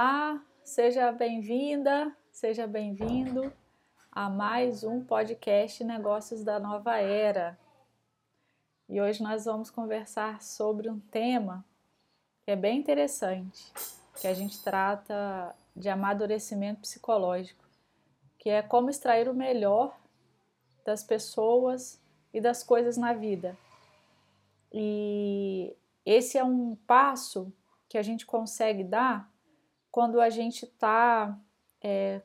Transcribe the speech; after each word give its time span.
Olá, 0.00 0.40
seja 0.62 1.10
bem-vinda, 1.10 2.16
seja 2.30 2.68
bem-vindo 2.68 3.52
a 4.12 4.30
mais 4.30 4.84
um 4.84 5.02
podcast 5.04 5.82
Negócios 5.82 6.44
da 6.44 6.60
Nova 6.60 6.98
Era. 6.98 7.58
E 8.88 9.00
hoje 9.00 9.20
nós 9.24 9.46
vamos 9.46 9.70
conversar 9.72 10.40
sobre 10.40 10.88
um 10.88 11.00
tema 11.00 11.64
que 12.44 12.52
é 12.52 12.54
bem 12.54 12.78
interessante, 12.78 13.72
que 14.20 14.28
a 14.28 14.34
gente 14.34 14.62
trata 14.62 15.52
de 15.74 15.88
amadurecimento 15.88 16.82
psicológico, 16.82 17.64
que 18.38 18.48
é 18.50 18.62
como 18.62 18.90
extrair 18.90 19.28
o 19.28 19.34
melhor 19.34 19.98
das 20.84 21.02
pessoas 21.02 22.00
e 22.32 22.40
das 22.40 22.62
coisas 22.62 22.96
na 22.96 23.14
vida. 23.14 23.58
E 24.72 25.74
esse 26.06 26.38
é 26.38 26.44
um 26.44 26.76
passo 26.86 27.52
que 27.88 27.98
a 27.98 28.02
gente 28.04 28.24
consegue 28.24 28.84
dar 28.84 29.28
quando 29.90 30.20
a 30.20 30.30
gente 30.30 30.64
está 30.64 31.36
é, 31.82 32.20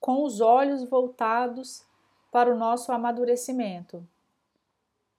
com 0.00 0.24
os 0.24 0.40
olhos 0.40 0.84
voltados 0.84 1.84
para 2.30 2.52
o 2.52 2.56
nosso 2.56 2.92
amadurecimento. 2.92 4.06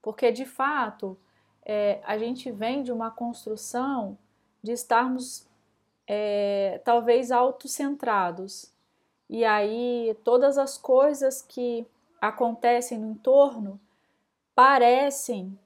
Porque 0.02 0.32
de 0.32 0.46
fato 0.46 1.18
é, 1.64 2.00
a 2.04 2.18
gente 2.18 2.52
vem 2.52 2.84
de 2.84 2.92
uma 2.92 3.12
construção 3.12 4.18
de 4.62 4.72
estarmos 4.72 5.48
é, 6.08 6.82
talvez 6.84 7.32
autocentrados. 7.32 8.74
E 9.30 9.46
aí 9.46 10.18
todas 10.24 10.58
as 10.58 10.78
coisas 10.78 11.42
que 11.42 11.86
acontecem 12.20 12.98
no 12.98 13.12
entorno 13.12 13.80
parecem, 14.56 15.58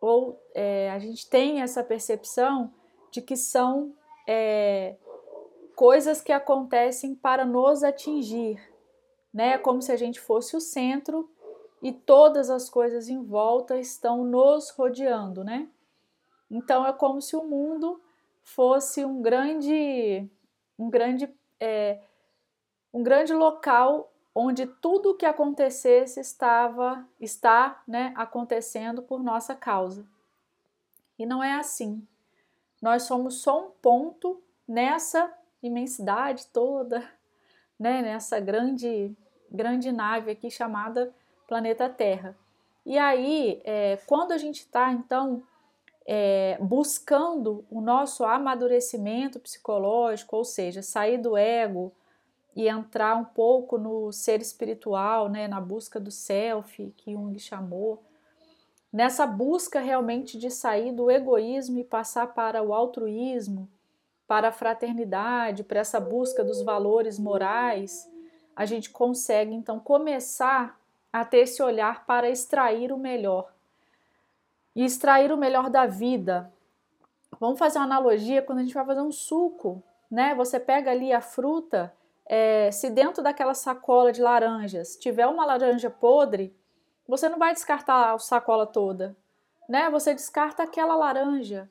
ou 0.00 0.40
é, 0.54 0.90
a 0.90 0.98
gente 0.98 1.28
tem 1.28 1.60
essa 1.60 1.82
percepção 1.82 2.72
de 3.10 3.20
que 3.20 3.36
são 3.36 3.92
é, 4.26 4.96
coisas 5.74 6.20
que 6.20 6.32
acontecem 6.32 7.14
para 7.14 7.44
nos 7.44 7.82
atingir, 7.82 8.60
né? 9.32 9.58
Como 9.58 9.82
se 9.82 9.92
a 9.92 9.96
gente 9.96 10.20
fosse 10.20 10.56
o 10.56 10.60
centro 10.60 11.28
e 11.82 11.92
todas 11.92 12.48
as 12.50 12.70
coisas 12.70 13.08
em 13.08 13.22
volta 13.22 13.78
estão 13.78 14.24
nos 14.24 14.70
rodeando, 14.70 15.44
né? 15.44 15.68
Então 16.50 16.86
é 16.86 16.92
como 16.92 17.20
se 17.20 17.36
o 17.36 17.44
mundo 17.44 18.00
fosse 18.42 19.04
um 19.04 19.20
grande, 19.20 20.28
um 20.78 20.88
grande, 20.88 21.28
é, 21.58 22.00
um 22.92 23.02
grande 23.02 23.32
local 23.32 24.12
onde 24.34 24.66
tudo 24.66 25.10
o 25.10 25.14
que 25.14 25.26
acontecesse 25.26 26.20
estava, 26.20 27.06
está, 27.20 27.82
né, 27.86 28.12
acontecendo 28.16 29.02
por 29.02 29.22
nossa 29.22 29.54
causa. 29.54 30.06
E 31.18 31.24
não 31.24 31.42
é 31.42 31.54
assim. 31.54 32.06
Nós 32.82 33.04
somos 33.04 33.42
só 33.42 33.66
um 33.66 33.70
ponto 33.70 34.42
nessa 34.66 35.32
imensidade 35.66 36.46
toda, 36.48 37.02
né, 37.78 38.02
nessa 38.02 38.38
grande, 38.38 39.16
grande 39.50 39.90
nave 39.90 40.30
aqui 40.30 40.50
chamada 40.50 41.12
planeta 41.48 41.88
Terra. 41.88 42.36
E 42.84 42.98
aí, 42.98 43.60
é, 43.64 43.98
quando 44.06 44.32
a 44.32 44.38
gente 44.38 44.60
está 44.60 44.92
então 44.92 45.42
é, 46.06 46.58
buscando 46.60 47.64
o 47.70 47.80
nosso 47.80 48.24
amadurecimento 48.24 49.40
psicológico, 49.40 50.36
ou 50.36 50.44
seja, 50.44 50.82
sair 50.82 51.18
do 51.18 51.36
ego 51.36 51.92
e 52.54 52.68
entrar 52.68 53.16
um 53.16 53.24
pouco 53.24 53.78
no 53.78 54.12
ser 54.12 54.40
espiritual, 54.40 55.28
né, 55.28 55.48
na 55.48 55.60
busca 55.60 55.98
do 55.98 56.10
self, 56.10 56.92
que 56.96 57.12
Jung 57.12 57.36
chamou, 57.38 58.02
nessa 58.92 59.26
busca 59.26 59.80
realmente 59.80 60.38
de 60.38 60.50
sair 60.50 60.92
do 60.92 61.10
egoísmo 61.10 61.78
e 61.78 61.84
passar 61.84 62.34
para 62.34 62.62
o 62.62 62.72
altruísmo, 62.72 63.68
para 64.26 64.48
a 64.48 64.52
fraternidade, 64.52 65.64
para 65.64 65.80
essa 65.80 66.00
busca 66.00 66.42
dos 66.42 66.62
valores 66.62 67.18
morais, 67.18 68.10
a 68.56 68.64
gente 68.64 68.90
consegue 68.90 69.54
então 69.54 69.78
começar 69.78 70.78
a 71.12 71.24
ter 71.24 71.38
esse 71.38 71.62
olhar 71.62 72.06
para 72.06 72.28
extrair 72.30 72.92
o 72.92 72.98
melhor 72.98 73.52
e 74.74 74.84
extrair 74.84 75.30
o 75.32 75.36
melhor 75.36 75.70
da 75.70 75.86
vida. 75.86 76.52
Vamos 77.38 77.58
fazer 77.58 77.78
uma 77.78 77.84
analogia 77.84 78.42
quando 78.42 78.58
a 78.58 78.62
gente 78.62 78.74
vai 78.74 78.84
fazer 78.84 79.00
um 79.00 79.12
suco, 79.12 79.82
né? 80.10 80.34
Você 80.34 80.58
pega 80.58 80.90
ali 80.90 81.12
a 81.12 81.20
fruta, 81.20 81.92
é, 82.26 82.70
se 82.70 82.90
dentro 82.90 83.22
daquela 83.22 83.54
sacola 83.54 84.12
de 84.12 84.22
laranjas 84.22 84.96
tiver 84.96 85.26
uma 85.26 85.44
laranja 85.44 85.90
podre, 85.90 86.54
você 87.06 87.28
não 87.28 87.38
vai 87.38 87.52
descartar 87.52 88.14
a 88.14 88.18
sacola 88.18 88.66
toda, 88.66 89.16
né? 89.68 89.90
Você 89.90 90.14
descarta 90.14 90.62
aquela 90.62 90.94
laranja. 90.94 91.70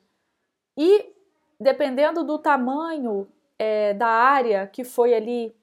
E 0.76 1.12
dependendo 1.58 2.24
do 2.24 2.38
tamanho 2.38 3.28
é, 3.58 3.94
da 3.94 4.08
área 4.08 4.66
que 4.66 4.84
foi 4.84 5.14
ali 5.14 5.54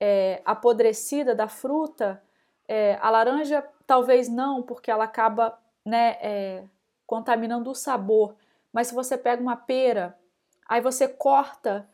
é, 0.00 0.42
apodrecida 0.44 1.34
da 1.34 1.48
fruta, 1.48 2.22
é, 2.68 2.98
a 3.00 3.10
laranja 3.10 3.64
talvez 3.86 4.28
não, 4.28 4.62
porque 4.62 4.90
ela 4.90 5.04
acaba 5.04 5.58
né, 5.84 6.16
é, 6.20 6.64
contaminando 7.06 7.70
o 7.70 7.74
sabor. 7.74 8.34
Mas 8.72 8.88
se 8.88 8.94
você 8.94 9.16
pega 9.16 9.40
uma 9.40 9.56
pera, 9.56 10.18
aí 10.68 10.80
você 10.80 11.06
corta 11.08 11.88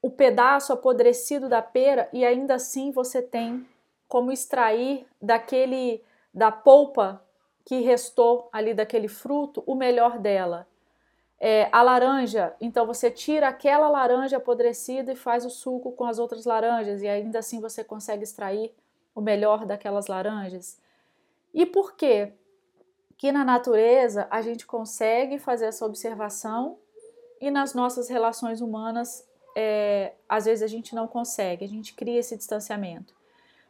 o 0.00 0.10
pedaço 0.10 0.72
apodrecido 0.72 1.48
da 1.48 1.62
pera 1.62 2.08
e 2.12 2.24
ainda 2.24 2.54
assim 2.54 2.90
você 2.90 3.22
tem 3.22 3.66
como 4.08 4.32
extrair 4.32 5.06
daquele 5.20 6.02
da 6.32 6.50
polpa 6.50 7.22
que 7.64 7.80
restou 7.80 8.48
ali 8.52 8.74
daquele 8.74 9.08
fruto 9.08 9.62
o 9.66 9.74
melhor 9.74 10.18
dela. 10.18 10.66
É, 11.46 11.68
a 11.70 11.82
laranja, 11.82 12.56
então 12.58 12.86
você 12.86 13.10
tira 13.10 13.48
aquela 13.48 13.86
laranja 13.86 14.38
apodrecida 14.38 15.12
e 15.12 15.14
faz 15.14 15.44
o 15.44 15.50
suco 15.50 15.92
com 15.92 16.06
as 16.06 16.18
outras 16.18 16.46
laranjas 16.46 17.02
e 17.02 17.06
ainda 17.06 17.40
assim 17.40 17.60
você 17.60 17.84
consegue 17.84 18.24
extrair 18.24 18.74
o 19.14 19.20
melhor 19.20 19.66
daquelas 19.66 20.06
laranjas. 20.06 20.80
E 21.52 21.66
por 21.66 21.96
quê? 21.96 22.32
Que 23.18 23.30
na 23.30 23.44
natureza 23.44 24.26
a 24.30 24.40
gente 24.40 24.64
consegue 24.64 25.38
fazer 25.38 25.66
essa 25.66 25.84
observação 25.84 26.78
e 27.38 27.50
nas 27.50 27.74
nossas 27.74 28.08
relações 28.08 28.62
humanas 28.62 29.28
é, 29.54 30.14
às 30.26 30.46
vezes 30.46 30.62
a 30.62 30.66
gente 30.66 30.94
não 30.94 31.06
consegue, 31.06 31.62
a 31.62 31.68
gente 31.68 31.92
cria 31.92 32.20
esse 32.20 32.38
distanciamento. 32.38 33.14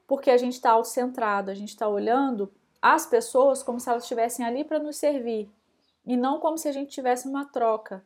Porque 0.07 0.31
a 0.31 0.37
gente 0.37 0.53
está 0.53 0.71
autocentrado, 0.71 1.51
a 1.51 1.55
gente 1.55 1.71
está 1.71 1.89
olhando 1.89 2.53
as 2.81 3.05
pessoas 3.05 3.65
como 3.65 3.81
se 3.81 3.91
elas 3.91 4.05
estivessem 4.05 4.47
ali 4.47 4.63
para 4.63 4.79
nos 4.79 4.97
servir 4.97 5.51
e 6.07 6.17
não 6.17 6.39
como 6.39 6.59
se 6.59 6.69
a 6.69 6.73
gente 6.73 6.91
tivesse 6.91 7.29
uma 7.29 7.45
troca. 7.45 8.05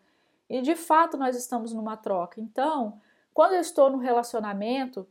E 0.49 0.61
de 0.61 0.75
fato 0.75 1.17
nós 1.17 1.37
estamos 1.37 1.73
numa 1.73 1.97
troca. 1.97 2.41
Então, 2.41 3.01
quando 3.35 3.55
eu 3.55 3.61
estou 3.61 3.91
no 3.91 3.99
relacionamento, 3.99 5.07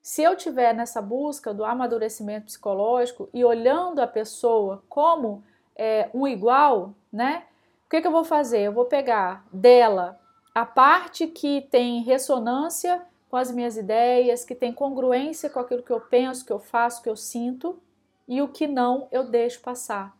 se 0.00 0.22
eu 0.22 0.36
tiver 0.36 0.72
nessa 0.72 1.02
busca 1.02 1.52
do 1.52 1.64
amadurecimento 1.64 2.46
psicológico 2.46 3.28
e 3.32 3.44
olhando 3.44 4.00
a 4.00 4.06
pessoa 4.06 4.82
como 4.88 5.44
é, 5.76 6.08
um 6.12 6.26
igual, 6.26 6.94
né? 7.12 7.44
O 7.86 7.90
que, 7.90 8.00
que 8.00 8.06
eu 8.06 8.12
vou 8.12 8.24
fazer? 8.24 8.60
Eu 8.60 8.72
vou 8.72 8.86
pegar 8.86 9.46
dela 9.52 10.18
a 10.54 10.66
parte 10.66 11.26
que 11.26 11.60
tem 11.70 12.02
ressonância 12.02 13.06
com 13.30 13.36
as 13.36 13.50
minhas 13.50 13.76
ideias, 13.76 14.44
que 14.44 14.54
tem 14.54 14.72
congruência 14.72 15.48
com 15.48 15.60
aquilo 15.60 15.82
que 15.82 15.92
eu 15.92 16.00
penso, 16.00 16.44
que 16.44 16.52
eu 16.52 16.58
faço, 16.58 17.02
que 17.02 17.08
eu 17.08 17.16
sinto, 17.16 17.80
e 18.26 18.42
o 18.42 18.48
que 18.48 18.66
não 18.66 19.06
eu 19.12 19.24
deixo 19.24 19.60
passar. 19.60 20.17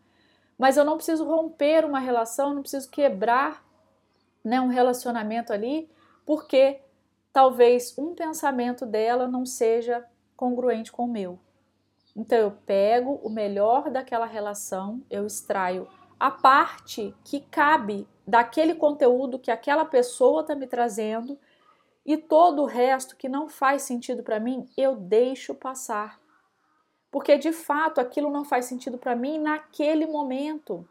Mas 0.59 0.77
eu 0.77 0.85
não 0.85 0.97
preciso 0.97 1.25
romper 1.25 1.85
uma 1.85 2.01
relação, 2.01 2.53
não 2.53 2.63
preciso 2.63 2.91
quebrar 2.91 3.65
né, 4.45 4.61
um 4.61 4.69
relacionamento 4.69 5.53
ali, 5.53 5.89
porque 6.27 6.81
talvez 7.33 7.97
um 7.97 8.15
pensamento 8.15 8.85
dela 8.85 9.29
não 9.29 9.47
seja 9.47 10.05
congruente 10.37 10.91
com 10.91 11.05
o 11.05 11.11
meu. 11.11 11.39
Então 12.17 12.37
eu 12.37 12.51
pego 12.67 13.21
o 13.23 13.31
melhor 13.31 13.91
daquela 13.91 14.27
relação, 14.27 15.01
eu 15.09 15.25
extraio 15.25 15.89
a 16.19 16.31
parte 16.31 17.15
que 17.25 17.41
cabe 17.41 18.09
daquele 18.27 18.75
conteúdo 18.75 19.39
que 19.39 19.51
aquela 19.51 19.85
pessoa 19.85 20.41
está 20.41 20.55
me 20.55 20.67
trazendo 20.67 21.39
e 22.05 22.17
todo 22.17 22.63
o 22.63 22.67
resto 22.67 23.17
que 23.17 23.29
não 23.29 23.49
faz 23.49 23.83
sentido 23.83 24.23
para 24.23 24.41
mim, 24.41 24.69
eu 24.77 24.97
deixo 24.97 25.55
passar. 25.55 26.19
Porque 27.11 27.39
de 27.39 27.53
fato 27.53 28.01
aquilo 28.01 28.31
não 28.31 28.45
faz 28.45 28.67
sentido 28.67 28.99
para 28.99 29.17
mim 29.17 29.39
naquele 29.39 30.07
momento, 30.07 30.87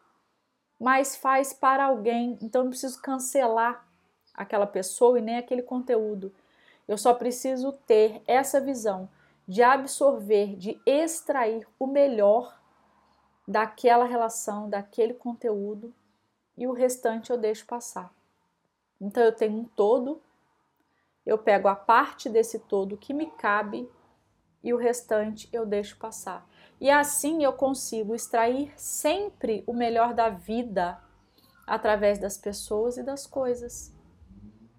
mas 0.80 1.16
faz 1.16 1.54
para 1.54 1.86
alguém. 1.86 2.38
Então 2.42 2.64
eu 2.64 2.70
preciso 2.70 3.02
cancelar 3.02 3.86
aquela 4.34 4.68
pessoa 4.68 5.20
e 5.20 5.22
nem 5.22 5.38
aquele 5.38 5.62
conteúdo. 5.62 6.34
Eu 6.88 6.98
só 6.98 7.14
preciso 7.14 7.72
ter 7.72 8.22
essa 8.26 8.62
visão 8.62 9.10
de 9.48 9.64
absorver, 9.64 10.56
de 10.56 10.80
extrair 10.86 11.68
o 11.80 11.88
melhor 11.88 12.58
daquela 13.48 14.06
relação, 14.06 14.70
daquele 14.70 15.14
conteúdo 15.14 15.94
e 16.58 16.68
o 16.68 16.74
restante 16.74 17.30
eu 17.32 17.38
deixo 17.38 17.66
passar. 17.66 18.12
Então 19.00 19.24
eu 19.24 19.32
tenho 19.32 19.60
um 19.60 19.64
todo, 19.64 20.22
eu 21.26 21.38
pego 21.38 21.68
a 21.68 21.76
parte 21.76 22.30
desse 22.30 22.60
todo 22.60 22.98
que 22.98 23.14
me 23.14 23.28
cabe 23.28 23.90
e 24.64 24.74
o 24.74 24.78
restante 24.78 25.48
eu 25.52 25.66
deixo 25.66 25.98
passar. 25.98 26.48
E 26.80 26.90
assim 26.90 27.44
eu 27.44 27.54
consigo 27.54 28.14
extrair 28.14 28.72
sempre 28.76 29.64
o 29.66 29.74
melhor 29.74 30.14
da 30.14 30.30
vida 30.30 31.00
através 31.66 32.20
das 32.20 32.38
pessoas 32.38 32.98
e 32.98 33.04
das 33.04 33.26
coisas. 33.26 33.94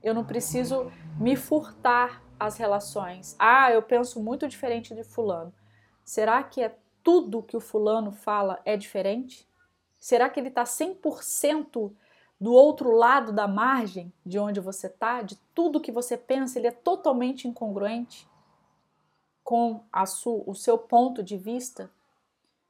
Eu 0.02 0.14
não 0.14 0.24
preciso 0.24 0.90
me 1.18 1.36
furtar 1.36 2.22
as 2.38 2.56
relações. 2.56 3.34
Ah, 3.38 3.70
eu 3.72 3.82
penso 3.82 4.22
muito 4.22 4.46
diferente 4.46 4.94
de 4.94 5.02
fulano. 5.02 5.52
Será 6.04 6.42
que 6.42 6.62
é 6.62 6.76
tudo 7.02 7.42
que 7.42 7.56
o 7.56 7.60
fulano 7.60 8.12
fala 8.12 8.60
é 8.64 8.76
diferente? 8.76 9.48
Será 9.98 10.30
que 10.30 10.38
ele 10.38 10.48
está 10.48 10.62
100% 10.62 11.92
do 12.40 12.52
outro 12.52 12.92
lado 12.92 13.32
da 13.32 13.48
margem 13.48 14.12
de 14.24 14.38
onde 14.38 14.60
você 14.60 14.86
está? 14.86 15.22
De 15.22 15.36
tudo 15.52 15.80
que 15.80 15.90
você 15.90 16.16
pensa, 16.16 16.58
ele 16.58 16.68
é 16.68 16.72
totalmente 16.72 17.48
incongruente 17.48 18.28
com 19.48 19.80
o 20.46 20.54
seu 20.54 20.76
ponto 20.76 21.22
de 21.22 21.38
vista? 21.38 21.90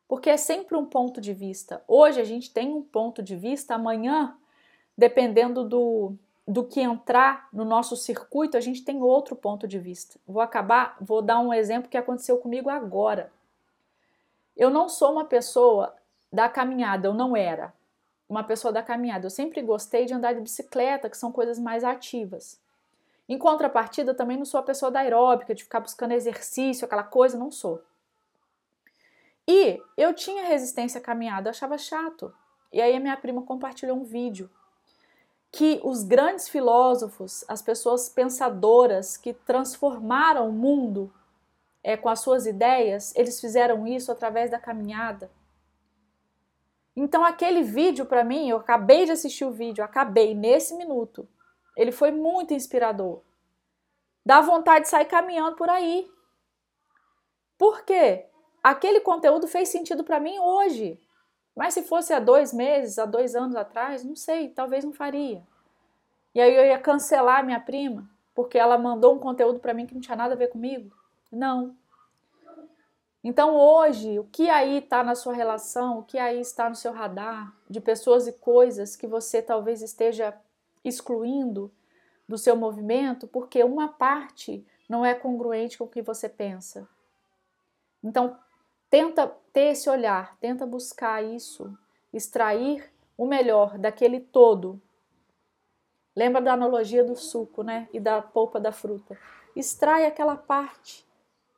Porque 0.06 0.30
é 0.30 0.36
sempre 0.36 0.76
um 0.76 0.86
ponto 0.86 1.20
de 1.20 1.34
vista. 1.34 1.82
Hoje 1.88 2.20
a 2.20 2.24
gente 2.24 2.52
tem 2.52 2.72
um 2.72 2.82
ponto 2.82 3.20
de 3.20 3.34
vista, 3.34 3.74
amanhã, 3.74 4.36
dependendo 4.96 5.68
do, 5.68 6.12
do 6.46 6.62
que 6.62 6.80
entrar 6.80 7.48
no 7.52 7.64
nosso 7.64 7.96
circuito, 7.96 8.56
a 8.56 8.60
gente 8.60 8.84
tem 8.84 9.02
outro 9.02 9.34
ponto 9.34 9.66
de 9.66 9.76
vista. 9.76 10.20
Vou 10.24 10.40
acabar, 10.40 10.96
vou 11.00 11.20
dar 11.20 11.40
um 11.40 11.52
exemplo 11.52 11.90
que 11.90 11.96
aconteceu 11.96 12.38
comigo 12.38 12.70
agora. 12.70 13.32
Eu 14.56 14.70
não 14.70 14.88
sou 14.88 15.10
uma 15.10 15.24
pessoa 15.24 15.96
da 16.32 16.48
caminhada, 16.48 17.08
eu 17.08 17.12
não 17.12 17.36
era 17.36 17.74
uma 18.28 18.44
pessoa 18.44 18.72
da 18.72 18.84
caminhada. 18.84 19.26
Eu 19.26 19.30
sempre 19.30 19.62
gostei 19.62 20.04
de 20.04 20.14
andar 20.14 20.32
de 20.32 20.40
bicicleta, 20.40 21.10
que 21.10 21.16
são 21.16 21.32
coisas 21.32 21.58
mais 21.58 21.82
ativas. 21.82 22.56
Em 23.28 23.36
contrapartida, 23.36 24.14
também 24.14 24.36
não 24.36 24.44
sou 24.44 24.58
a 24.58 24.62
pessoa 24.62 24.90
da 24.90 25.00
aeróbica, 25.00 25.54
de 25.54 25.64
ficar 25.64 25.80
buscando 25.80 26.12
exercício, 26.12 26.84
aquela 26.84 27.02
coisa, 27.02 27.36
não 27.36 27.50
sou. 27.50 27.82
E 29.46 29.82
eu 29.96 30.14
tinha 30.14 30.46
resistência 30.46 30.98
à 30.98 31.02
caminhada, 31.02 31.48
eu 31.48 31.50
achava 31.50 31.76
chato. 31.76 32.34
E 32.72 32.80
aí 32.80 32.94
a 32.96 33.00
minha 33.00 33.16
prima 33.16 33.42
compartilhou 33.42 33.96
um 33.96 34.04
vídeo 34.04 34.50
que 35.50 35.80
os 35.82 36.02
grandes 36.02 36.48
filósofos, 36.48 37.44
as 37.48 37.62
pessoas 37.62 38.08
pensadoras 38.08 39.16
que 39.16 39.32
transformaram 39.32 40.48
o 40.48 40.52
mundo 40.52 41.12
é, 41.82 41.96
com 41.96 42.08
as 42.08 42.20
suas 42.20 42.46
ideias, 42.46 43.14
eles 43.16 43.40
fizeram 43.40 43.86
isso 43.86 44.12
através 44.12 44.50
da 44.50 44.58
caminhada. 44.58 45.30
Então 46.94 47.24
aquele 47.24 47.62
vídeo 47.62 48.04
para 48.04 48.24
mim, 48.24 48.48
eu 48.50 48.58
acabei 48.58 49.06
de 49.06 49.12
assistir 49.12 49.44
o 49.44 49.52
vídeo, 49.52 49.82
acabei 49.82 50.34
nesse 50.34 50.74
minuto. 50.74 51.26
Ele 51.78 51.92
foi 51.92 52.10
muito 52.10 52.52
inspirador. 52.52 53.22
Dá 54.26 54.40
vontade 54.40 54.86
de 54.86 54.90
sair 54.90 55.04
caminhando 55.04 55.54
por 55.54 55.70
aí. 55.70 56.10
Por 57.56 57.84
quê? 57.84 58.26
Aquele 58.60 58.98
conteúdo 58.98 59.46
fez 59.46 59.68
sentido 59.68 60.02
para 60.02 60.18
mim 60.18 60.40
hoje. 60.40 61.00
Mas 61.54 61.74
se 61.74 61.84
fosse 61.84 62.12
há 62.12 62.18
dois 62.18 62.52
meses, 62.52 62.98
há 62.98 63.06
dois 63.06 63.36
anos 63.36 63.54
atrás, 63.54 64.02
não 64.02 64.16
sei, 64.16 64.48
talvez 64.48 64.84
não 64.84 64.92
faria. 64.92 65.40
E 66.34 66.40
aí 66.40 66.52
eu 66.52 66.66
ia 66.66 66.80
cancelar 66.80 67.44
minha 67.44 67.60
prima, 67.60 68.10
porque 68.34 68.58
ela 68.58 68.76
mandou 68.76 69.14
um 69.14 69.18
conteúdo 69.20 69.60
para 69.60 69.72
mim 69.72 69.86
que 69.86 69.94
não 69.94 70.00
tinha 70.00 70.16
nada 70.16 70.34
a 70.34 70.36
ver 70.36 70.48
comigo? 70.48 70.90
Não. 71.30 71.76
Então 73.22 73.54
hoje, 73.54 74.18
o 74.18 74.24
que 74.24 74.50
aí 74.50 74.78
está 74.78 75.04
na 75.04 75.14
sua 75.14 75.32
relação, 75.32 76.00
o 76.00 76.02
que 76.02 76.18
aí 76.18 76.40
está 76.40 76.68
no 76.68 76.74
seu 76.74 76.92
radar 76.92 77.54
de 77.70 77.80
pessoas 77.80 78.26
e 78.26 78.32
coisas 78.32 78.96
que 78.96 79.06
você 79.06 79.40
talvez 79.40 79.80
esteja 79.80 80.36
excluindo 80.84 81.70
do 82.28 82.36
seu 82.36 82.56
movimento, 82.56 83.26
porque 83.26 83.62
uma 83.64 83.88
parte 83.88 84.66
não 84.88 85.04
é 85.04 85.14
congruente 85.14 85.78
com 85.78 85.84
o 85.84 85.88
que 85.88 86.02
você 86.02 86.28
pensa. 86.28 86.88
Então, 88.02 88.38
Tenta 88.90 89.26
ter 89.52 89.72
esse 89.72 89.88
olhar, 89.90 90.36
tenta 90.38 90.64
buscar 90.64 91.22
isso, 91.22 91.76
extrair 92.12 92.90
o 93.18 93.26
melhor 93.26 93.76
daquele 93.76 94.18
todo. 94.18 94.80
Lembra 96.16 96.40
da 96.40 96.54
analogia 96.54 97.04
do 97.04 97.14
suco, 97.14 97.62
né? 97.62 97.88
E 97.92 98.00
da 98.00 98.22
polpa 98.22 98.58
da 98.58 98.72
fruta. 98.72 99.18
Extrai 99.54 100.06
aquela 100.06 100.36
parte 100.36 101.06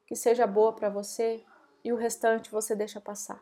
que 0.07 0.17
seja 0.17 0.47
boa 0.47 0.73
para 0.73 0.91
você 0.91 1.45
e 1.85 1.93
o 1.93 1.97
restante 1.97 2.51
você 2.51 2.75
deixa 2.75 3.01
passar. 3.01 3.41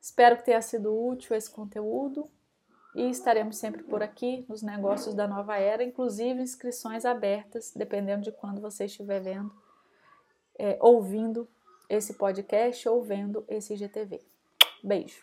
Espero 0.00 0.36
que 0.36 0.44
tenha 0.44 0.62
sido 0.62 0.94
útil 0.96 1.34
esse 1.34 1.50
conteúdo 1.50 2.30
e 2.94 3.10
estaremos 3.10 3.56
sempre 3.56 3.82
por 3.82 4.02
aqui 4.02 4.44
nos 4.48 4.62
negócios 4.62 5.14
da 5.14 5.26
nova 5.26 5.56
era, 5.56 5.82
inclusive 5.82 6.40
inscrições 6.40 7.04
abertas, 7.04 7.72
dependendo 7.74 8.22
de 8.22 8.32
quando 8.32 8.60
você 8.60 8.84
estiver 8.84 9.20
vendo, 9.20 9.52
é, 10.58 10.78
ouvindo 10.80 11.48
esse 11.88 12.14
podcast 12.14 12.88
ou 12.88 13.02
vendo 13.02 13.44
esse 13.48 13.74
IGTV. 13.74 14.20
Beijo! 14.82 15.22